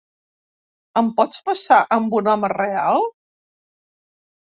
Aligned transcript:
Em 1.01 1.11
pots 1.19 1.43
passar 1.49 1.77
amb 1.97 2.15
un 2.21 2.29
home 2.33 2.49
real? 2.53 3.05